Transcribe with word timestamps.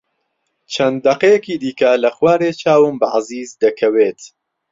چەند 0.73 0.97
دەقەیەکی 1.05 1.59
دیکە 1.63 1.91
لە 2.03 2.09
خوارێ 2.15 2.51
چاوم 2.61 2.95
بە 3.01 3.07
عەزیز 3.15 3.51
دەکەوێت. 3.63 4.19